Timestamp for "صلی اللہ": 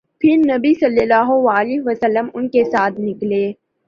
0.73-1.29